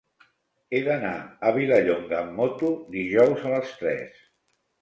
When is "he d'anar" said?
0.71-1.11